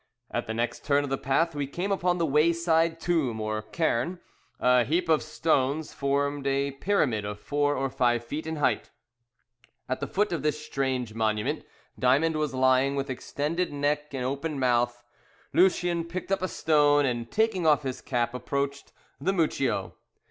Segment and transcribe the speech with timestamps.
[0.31, 4.19] At the next turn of the path we came upon the wayside tomb or cairn.
[4.59, 8.89] A heap of stones formed a pyramid of four or five feet in height.
[9.87, 11.65] At the foot of this strange monument
[11.99, 15.03] Diamond was lying with extended neck and open mouth.
[15.53, 19.93] Lucien picked up a stone, and taking off his cap approached the mucchio.